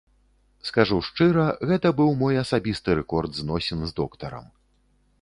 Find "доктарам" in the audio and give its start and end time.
4.05-4.53